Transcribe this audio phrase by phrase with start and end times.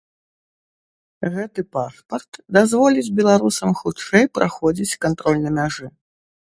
[1.35, 5.87] Гэты пашпарт дазволіць беларусам хутчэй праходзіць кантроль на мяжы.